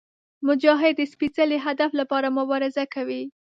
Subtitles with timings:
[0.47, 3.23] مجاهد د سپېڅلي هدف لپاره مبارزه کوي.